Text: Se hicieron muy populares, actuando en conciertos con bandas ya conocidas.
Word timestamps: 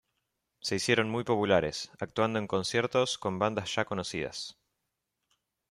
Se 0.61 0.73
hicieron 0.77 1.11
muy 1.11 1.23
populares, 1.23 1.91
actuando 1.99 2.39
en 2.39 2.47
conciertos 2.47 3.19
con 3.19 3.37
bandas 3.37 3.75
ya 3.75 3.85
conocidas. 3.85 4.57